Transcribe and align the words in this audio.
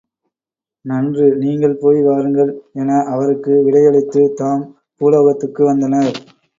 நன்று 0.85 1.25
நீங்கள் 1.37 1.75
போய் 1.75 2.01
வாருங்கள் 2.01 2.51
என 2.73 2.99
அவருக்கு 3.07 3.53
விடை 3.63 3.83
யளித்துத் 3.83 4.35
தாம் 4.35 4.65
பூலோகத்துக்கு 5.01 5.63
வந்தனர். 5.65 6.13